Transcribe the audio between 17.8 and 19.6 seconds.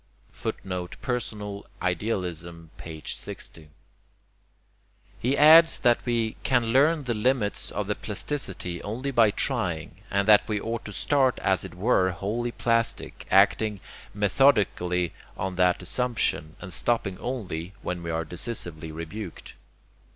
when we are decisively rebuked.